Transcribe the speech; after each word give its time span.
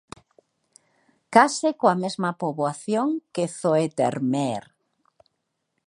Case 1.33 1.69
coa 1.79 1.95
mesma 2.03 2.31
poboación 2.41 3.09
que 3.33 3.45
Zoetermeer. 3.59 4.63